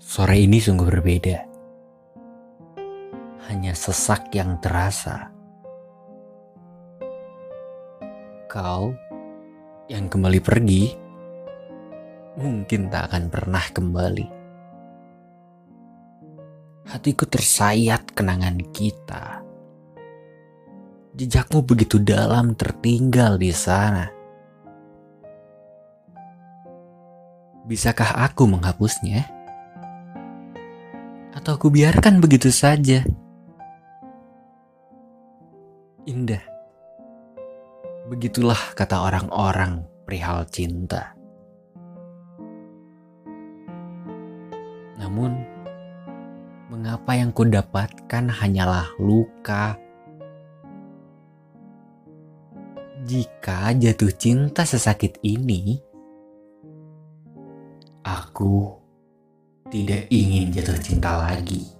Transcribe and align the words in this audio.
Sore 0.00 0.40
ini 0.40 0.56
sungguh 0.56 0.88
berbeda. 0.88 1.38
Hanya 3.52 3.76
sesak 3.76 4.32
yang 4.32 4.56
terasa. 4.56 5.28
Kau 8.48 8.96
yang 9.92 10.08
kembali 10.08 10.40
pergi 10.40 10.96
mungkin 12.40 12.88
tak 12.88 13.12
akan 13.12 13.24
pernah 13.28 13.60
kembali. 13.60 14.26
Hatiku 16.88 17.28
tersayat 17.28 18.16
kenangan 18.16 18.56
kita. 18.72 19.44
Jejakmu 21.12 21.60
begitu 21.60 22.00
dalam 22.00 22.56
tertinggal 22.56 23.36
di 23.36 23.52
sana. 23.52 24.08
Bisakah 27.68 28.24
aku 28.24 28.48
menghapusnya? 28.48 29.39
Atau 31.40 31.56
aku 31.56 31.72
biarkan 31.72 32.20
begitu 32.20 32.52
saja? 32.52 33.00
Indah. 36.04 36.44
Begitulah 38.12 38.76
kata 38.76 39.00
orang-orang 39.00 39.88
perihal 40.04 40.44
cinta. 40.52 41.16
Namun, 45.00 45.32
mengapa 46.68 47.16
yang 47.16 47.32
kudapatkan 47.32 48.24
hanyalah 48.28 48.92
luka? 49.00 49.80
Jika 53.08 53.72
jatuh 53.80 54.12
cinta 54.12 54.68
sesakit 54.68 55.16
ini, 55.24 55.80
aku 58.04 58.79
tidak 59.70 60.10
ingin 60.10 60.50
jatuh 60.50 60.76
cinta 60.82 61.16
lagi. 61.22 61.79